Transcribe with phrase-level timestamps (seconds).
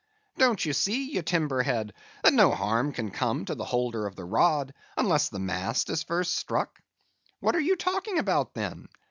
[0.39, 1.93] Don't you see, you timber head,
[2.23, 6.01] that no harm can come to the holder of the rod, unless the mast is
[6.01, 6.81] first struck?
[7.39, 8.87] What are you talking about, then?